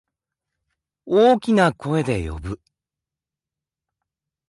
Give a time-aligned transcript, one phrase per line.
[1.05, 2.59] 大きな声で呼ぶ。